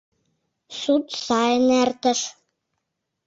[0.79, 2.19] Суд сайын эртыш.